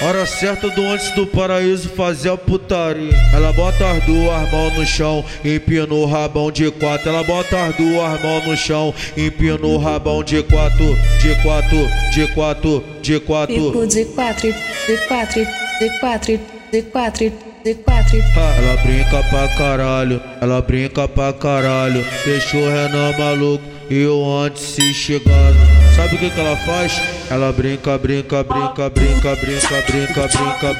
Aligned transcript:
Hora 0.00 0.24
certa 0.26 0.70
do 0.70 0.86
antes 0.86 1.10
do 1.16 1.26
paraíso 1.26 1.88
fazer 1.88 2.30
a 2.30 2.36
putaria. 2.36 3.12
Ela 3.34 3.52
bota 3.52 3.90
as 3.90 4.04
duas 4.04 4.52
mãos 4.52 4.72
no 4.74 4.86
chão, 4.86 5.24
empina 5.44 5.92
o 5.92 6.06
rabão 6.06 6.52
de 6.52 6.70
quatro. 6.70 7.08
Ela 7.08 7.24
bota 7.24 7.64
as 7.64 7.74
duas 7.74 8.22
mãos 8.22 8.46
no 8.46 8.56
chão, 8.56 8.94
empina 9.16 9.66
o 9.66 9.76
rabão 9.76 10.22
de 10.22 10.40
quatro, 10.44 10.96
de 11.20 11.34
quatro, 11.42 11.88
de 12.12 12.28
quatro, 12.28 12.84
de 13.02 13.18
quatro. 13.18 13.54
Fico 13.56 13.86
de 13.88 14.04
quatro, 14.04 14.54
de 14.86 14.96
quatro, 15.08 15.46
de 15.80 15.90
quatro, 15.98 16.40
de 16.70 16.82
quatro, 16.82 17.32
de 17.64 17.74
quatro. 17.74 18.18
Ela 18.36 18.76
brinca 18.76 19.22
pra 19.24 19.48
caralho, 19.56 20.22
ela 20.40 20.62
brinca 20.62 21.08
pra 21.08 21.32
caralho. 21.32 22.06
Deixou 22.24 22.60
o 22.60 22.70
Renan 22.70 23.18
maluco 23.18 23.64
e 23.90 23.98
eu 23.98 24.24
antes 24.24 24.62
se 24.62 24.94
chegando. 24.94 25.77
Sabe 25.98 26.14
o 26.14 26.18
que 26.20 26.30
que 26.30 26.40
ela 26.40 26.56
faz? 26.58 27.02
Ela 27.28 27.52
brinca, 27.52 27.98
brinca, 27.98 28.44
brinca, 28.44 28.88
brinca, 28.88 29.34
brinca, 29.34 29.34
brinca, 29.34 30.28
brinca, 30.28 30.28
brinca, 30.28 30.74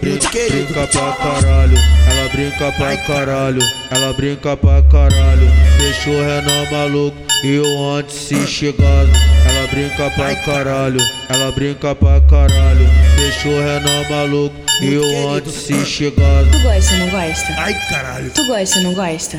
brinca, 0.00 0.28
brinca 0.50 0.86
pra 0.88 1.12
caralho. 1.12 1.78
Ela 2.10 2.28
brinca 2.28 2.72
pra 2.72 2.96
caralho, 2.96 3.62
ela 3.92 4.12
brinca 4.14 4.56
pra 4.56 4.82
caralho. 4.82 5.48
Deixou 5.78 6.14
o 6.14 6.20
Renan 6.20 6.68
maluco 6.72 7.16
e 7.44 7.54
eu 7.54 7.94
antes 7.94 8.16
se 8.16 8.46
chegado. 8.48 9.10
Ela 9.48 9.68
brinca 9.68 10.10
pra 10.10 10.34
caralho, 10.34 11.00
ela 11.28 11.52
brinca 11.52 11.94
pra 11.94 12.20
caralho. 12.22 12.88
Deixou 13.14 13.52
o 13.52 13.60
Renan 13.60 14.08
maluco 14.10 14.56
e 14.82 14.92
eu 14.92 15.30
antes 15.30 15.54
se 15.54 15.86
chegado. 15.86 16.50
Tu 16.50 16.58
gosta, 16.58 16.96
não 16.96 17.10
gosta? 17.10 17.54
Ai, 17.58 17.74
caralho. 17.88 18.30
Tu 18.32 18.44
gosta, 18.44 18.80
não 18.80 18.92
gosta? 18.92 19.38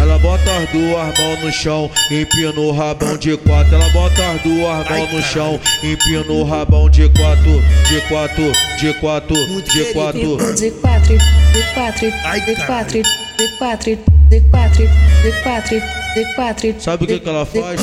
Ela 0.00 0.18
bota 0.18 0.50
as 0.56 0.68
duas 0.70 1.18
mãos 1.18 1.40
no 1.40 1.52
chão, 1.52 1.90
empina 2.10 2.60
o 2.60 2.72
rabão 2.72 3.16
de 3.16 3.36
quatro. 3.38 3.74
Ela 3.74 3.88
bota 3.90 4.26
as 4.30 4.42
duas 4.42 4.88
mãos 4.90 5.12
no 5.12 5.22
chão, 5.22 5.60
empina 5.82 6.32
o 6.32 6.44
rabão 6.44 6.90
de 6.90 7.08
quatro, 7.10 7.62
de 7.88 8.00
quatro, 8.08 8.52
de 8.78 8.94
quatro, 8.94 9.36
de 9.72 9.84
quatro. 9.92 10.36
De 10.54 10.70
quatro, 10.72 11.16
de 11.16 11.62
quatro, 11.74 12.08
de 12.38 12.54
quatro, 12.66 13.02
de 13.38 13.48
quatro, 13.58 13.96
de 14.30 14.40
quatro, 14.40 14.86
de 15.16 15.32
quatro, 15.42 15.82
de 16.14 16.34
quatro. 16.34 16.74
Sabe 16.80 17.04
o 17.04 17.06
que 17.06 17.20
que 17.20 17.28
ela 17.28 17.46
faz? 17.46 17.80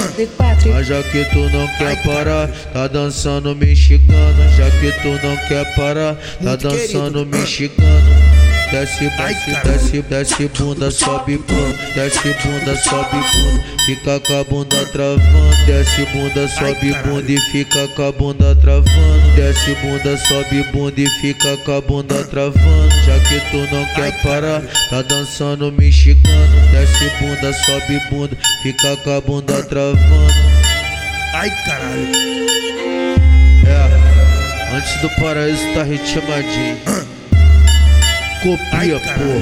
Mas 0.73 0.87
já 0.87 1.01
que 1.03 1.25
tu 1.25 1.49
não 1.49 1.67
quer 1.77 2.03
parar, 2.03 2.47
tá 2.73 2.87
dançando 2.87 3.55
mexicana. 3.55 4.49
Já 4.57 4.69
que 4.69 4.91
tu 5.01 5.25
não 5.25 5.37
quer 5.47 5.75
parar, 5.75 6.15
tá 6.43 6.55
dançando 6.55 7.25
mexicana. 7.25 8.30
Desce, 8.71 9.09
desce, 9.17 9.51
desce, 9.65 10.01
desce 10.03 10.47
bunda, 10.57 10.89
sobe 10.89 11.37
bunda, 11.39 11.77
desce 11.93 12.33
bunda, 12.41 12.73
sobe 12.77 13.17
bunda, 13.17 13.63
fica 13.85 14.19
com 14.21 14.39
a 14.39 14.43
bunda 14.45 14.85
travando, 14.93 15.65
desce 15.65 16.05
bunda, 16.05 16.47
sobe 16.47 16.93
bunda 17.03 17.31
e 17.33 17.37
fica 17.51 17.85
com 17.89 18.07
a 18.07 18.11
bunda 18.13 18.55
travando, 18.55 19.35
desce 19.35 19.75
bunda, 19.75 20.15
sobe 20.15 20.63
bunda 20.71 21.01
e 21.01 21.09
fica 21.19 21.57
com 21.57 21.77
a 21.77 21.81
bunda 21.81 22.23
travando, 22.23 22.95
já 23.05 23.19
que 23.19 23.41
tu 23.51 23.75
não 23.75 23.85
quer 23.93 24.23
parar, 24.23 24.61
tá 24.89 25.01
dançando 25.01 25.69
mexicano, 25.73 26.69
desce 26.71 27.11
bunda, 27.19 27.51
sobe 27.51 28.01
bunda, 28.09 28.37
fica 28.63 28.95
com 29.03 29.17
a 29.17 29.19
bunda 29.19 29.63
travando. 29.63 30.33
Ai, 31.33 31.49
caralho. 31.65 32.07
É, 33.67 34.77
antes 34.77 35.01
do 35.01 35.09
paraíso 35.21 35.73
tá 35.73 35.83
ritmadinho. 35.83 36.77
Copia, 38.41 38.99
caralho. 38.99 39.39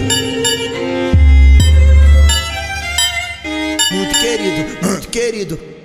Muito 3.93 4.19
querido, 4.19 4.85
muito 4.85 5.07
querido. 5.07 5.78